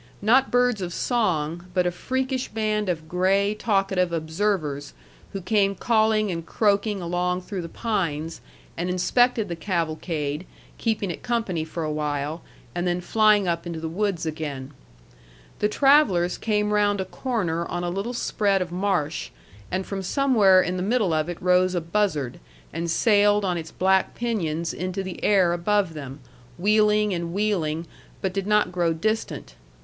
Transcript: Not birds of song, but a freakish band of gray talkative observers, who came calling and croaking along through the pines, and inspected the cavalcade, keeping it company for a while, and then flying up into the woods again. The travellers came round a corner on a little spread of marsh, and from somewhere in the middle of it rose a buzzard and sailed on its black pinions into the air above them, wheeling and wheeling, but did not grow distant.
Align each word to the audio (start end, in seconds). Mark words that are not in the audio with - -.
Not 0.23 0.49
birds 0.49 0.81
of 0.81 0.93
song, 0.95 1.67
but 1.75 1.85
a 1.85 1.91
freakish 1.91 2.47
band 2.47 2.89
of 2.89 3.07
gray 3.07 3.53
talkative 3.53 4.11
observers, 4.11 4.95
who 5.31 5.41
came 5.41 5.75
calling 5.75 6.31
and 6.31 6.43
croaking 6.43 6.99
along 7.03 7.41
through 7.41 7.61
the 7.61 7.69
pines, 7.69 8.41
and 8.75 8.89
inspected 8.89 9.47
the 9.47 9.55
cavalcade, 9.55 10.47
keeping 10.79 11.11
it 11.11 11.21
company 11.21 11.63
for 11.63 11.83
a 11.83 11.91
while, 11.91 12.41
and 12.73 12.87
then 12.87 12.99
flying 12.99 13.47
up 13.47 13.67
into 13.67 13.79
the 13.79 13.85
woods 13.87 14.25
again. 14.25 14.71
The 15.59 15.69
travellers 15.69 16.35
came 16.39 16.73
round 16.73 16.99
a 16.99 17.05
corner 17.05 17.67
on 17.67 17.83
a 17.83 17.91
little 17.91 18.15
spread 18.15 18.59
of 18.59 18.71
marsh, 18.71 19.29
and 19.69 19.85
from 19.85 20.01
somewhere 20.01 20.63
in 20.63 20.77
the 20.77 20.81
middle 20.81 21.13
of 21.13 21.29
it 21.29 21.39
rose 21.39 21.75
a 21.75 21.79
buzzard 21.81 22.39
and 22.73 22.89
sailed 22.89 23.45
on 23.45 23.55
its 23.55 23.69
black 23.69 24.15
pinions 24.15 24.73
into 24.73 25.03
the 25.03 25.23
air 25.23 25.53
above 25.53 25.93
them, 25.93 26.21
wheeling 26.57 27.13
and 27.13 27.33
wheeling, 27.33 27.85
but 28.19 28.33
did 28.33 28.47
not 28.47 28.71
grow 28.71 28.93
distant. 28.93 29.53